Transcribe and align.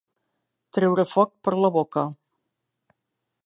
Treure 0.77 1.05
foc 1.11 1.31
per 1.49 1.53
la 1.65 1.71
boca. 1.77 2.07